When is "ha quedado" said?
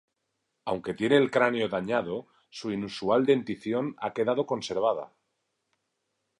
3.99-4.47